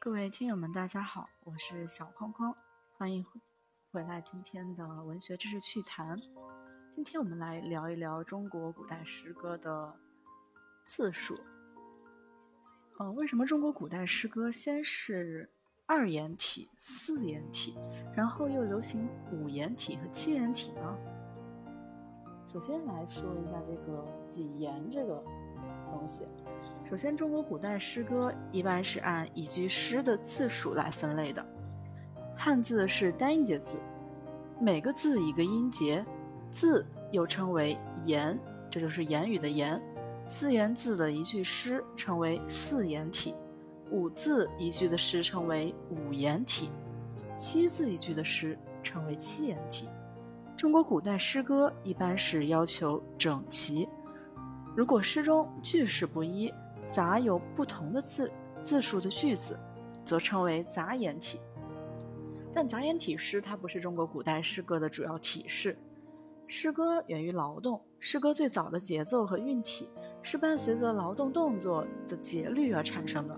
[0.00, 2.54] 各位听友们，大家好，我是小框框，
[2.96, 3.26] 欢迎
[3.90, 6.16] 回来今天的文学知识趣谈。
[6.92, 9.92] 今天我们来聊一聊中国古代诗歌的
[10.86, 11.36] 字数。
[13.00, 15.50] 嗯，为什么中国古代诗歌先是
[15.84, 17.76] 二言体、四言体，
[18.14, 20.96] 然后又流行五言体和七言体呢？
[22.46, 25.22] 首先来说一下这个几言这个
[25.88, 26.24] 东西。
[26.84, 31.44] 首先，中国古代诗歌一般是按一句诗的字数来分类的。
[32.36, 33.78] 汉字是单音节字，
[34.60, 36.04] 每个字一个音节，
[36.50, 38.38] 字又称为言，
[38.70, 39.80] 这就是言语的言。
[40.26, 43.34] 四言字的一句诗称为四言体，
[43.90, 46.70] 五字一句的诗称为五言体，
[47.36, 49.88] 七字一句的诗称为七言体。
[50.56, 53.88] 中国古代诗歌一般是要求整齐。
[54.78, 56.54] 如果诗中句式不一，
[56.88, 58.30] 杂有不同的字
[58.62, 59.58] 字数的句子，
[60.04, 61.40] 则称为杂言体。
[62.54, 65.76] 但杂言体诗它不是中国古代诗歌的主要体式。
[66.46, 69.88] 诗歌源于劳动，诗歌最早的节奏和韵体
[70.22, 73.36] 是伴随着劳动动作的节律而产生的。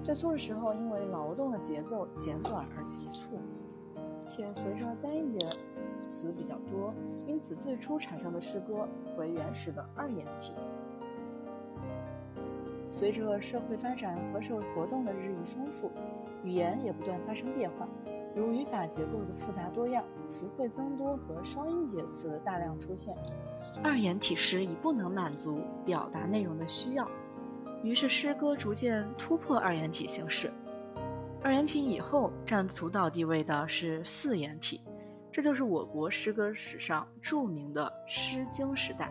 [0.00, 3.40] 最初的时候，因为劳动的节奏简短而急促，
[4.28, 5.48] 且随着单音节。
[6.08, 6.92] 词比较多，
[7.26, 10.52] 因此最初产生的诗歌为原始的二言体。
[12.90, 15.90] 随着社会发展和社会活动的日益丰富，
[16.42, 17.86] 语言也不断发生变化，
[18.34, 23.14] 如语法结构的复杂多样、词汇增多和双音节词大量出现，
[23.84, 27.06] 二言体诗已不能满足表达内容的需要，
[27.82, 30.50] 于是诗歌逐渐突破二言体形式。
[31.42, 34.80] 二言体以后占主导地位的是四言体。
[35.38, 39.08] 这就是我国诗歌史上著名的《诗经》时代，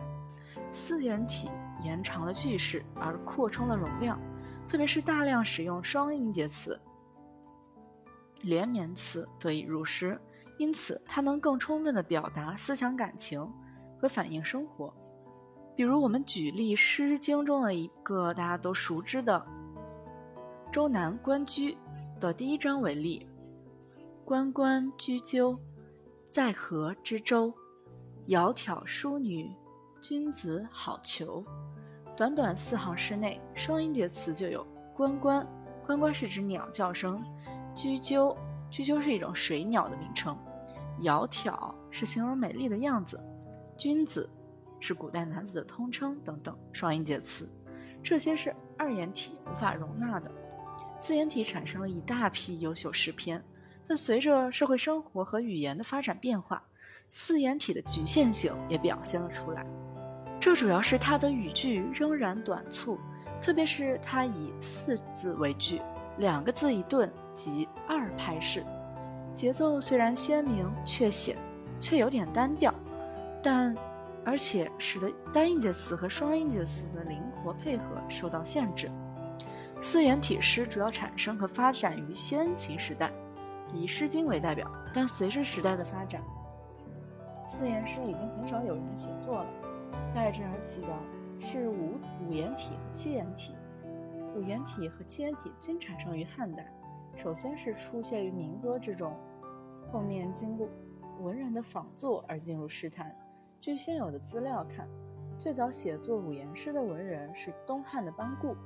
[0.70, 1.48] 四言体
[1.82, 4.20] 延长了句式而扩充了容量，
[4.68, 6.78] 特别是大量使用双音节词、
[8.42, 10.20] 连绵词得以入诗，
[10.58, 13.50] 因此它能更充分地表达思想感情
[13.98, 14.92] 和反映生活。
[15.74, 19.42] 比如，我们举例《诗经》中的一个大家都熟知的
[20.70, 21.74] 《周南·关雎》
[22.20, 23.26] 的第一章为例
[24.26, 25.58] ：“关关雎鸠。”
[26.30, 27.52] 在河之洲，
[28.26, 29.50] 窈窕淑女，
[30.02, 31.42] 君子好逑。
[32.14, 35.46] 短短四行诗内，双音节词就有“关关
[35.86, 37.18] ”，“关关”是指鸟叫声
[37.74, 38.36] ；“雎鸠
[38.70, 40.36] ”，“雎鸠”是一种水鸟的名称
[41.02, 43.16] ；“窈窕”是形容美丽的样子
[43.78, 44.28] ；“君子”
[44.78, 46.56] 是古代男子的通称等等。
[46.72, 47.48] 双音节词，
[48.02, 50.30] 这些是二言体无法容纳的。
[51.00, 53.42] 四言体产生了一大批优秀诗篇。
[53.88, 56.62] 但随着社会生活和语言的发展变化，
[57.10, 59.64] 四言体的局限性也表现了出来。
[60.38, 62.98] 这主要是它的语句仍然短促，
[63.40, 65.80] 特别是它以四字为句，
[66.18, 68.62] 两个字一顿即二拍式，
[69.32, 71.36] 节奏虽然鲜明，却显
[71.80, 72.72] 却有点单调。
[73.42, 73.74] 但
[74.24, 78.90] 而且使得单音节词和双音节词的灵活配合受到限制。
[79.80, 83.10] 四言体诗主要产生和发展于先秦时代。
[83.74, 86.22] 以《诗经》为代表，但随着时代的发展，
[87.46, 89.46] 四言诗已经很少有人写作了。
[90.14, 90.88] 代之而起的
[91.38, 93.54] 是五五言体和七言体。
[94.34, 96.72] 五言体和七言体均产生于汉代，
[97.16, 99.14] 首先是出现于民歌之中，
[99.90, 100.68] 后面经过
[101.20, 103.14] 文人的仿作而进入诗坛。
[103.60, 104.88] 据现有的资料看，
[105.38, 108.56] 最早写作五言诗的文人是东汉的班固，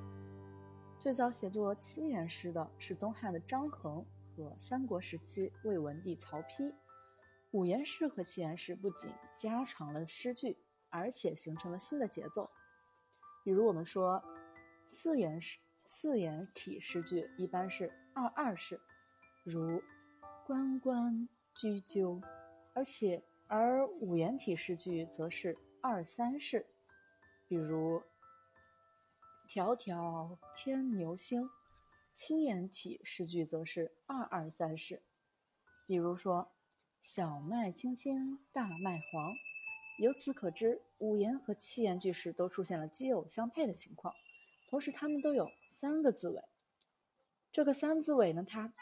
[0.98, 4.04] 最早写作七言诗的是东汉的张衡。
[4.36, 6.74] 和三国时期魏文帝曹丕，
[7.50, 10.56] 五言诗和七言诗不仅加长了诗句，
[10.90, 12.50] 而且形成了新的节奏。
[13.44, 14.22] 比如我们说，
[14.86, 18.80] 四言诗、四言体诗句一般是二二式，
[19.44, 19.82] 如
[20.46, 22.20] “关关雎鸠”，
[22.74, 26.66] 而且而五言体诗句则是二三式，
[27.46, 28.02] 比如
[29.48, 31.48] “迢迢牵牛星”。
[32.14, 35.02] 七言体诗句则是二二三式，
[35.86, 36.52] 比如说
[37.00, 39.34] “小麦青青大麦黄”。
[39.98, 44.12] 由此可知，五言和七言句式都出现了奇偶相配的情况，
[44.68, 46.42] 同时它们都有三个字尾。
[47.52, 48.72] 这个三字尾呢，它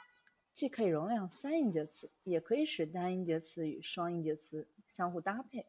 [0.52, 5.66] 既可以容量三音节词，也可以使单音节词与双音节词相互搭配。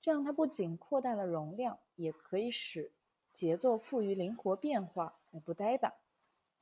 [0.00, 2.90] 这样，它不仅扩大了容量，也可以使
[3.32, 5.92] 节奏富于灵活变化，而不呆板。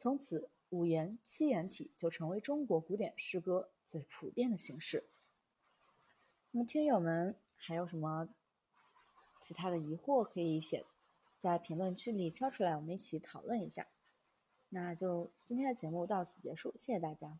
[0.03, 5.05] 从此，五言七言体就成为中国古典诗歌最普遍的形式。
[6.53, 8.27] 那么，听友们还有什么
[9.43, 10.87] 其他的疑惑，可以写
[11.39, 13.89] 在评论区里敲出来，我们一起讨论一下。
[14.71, 17.39] 那就今天的节目到此结束，谢谢大家。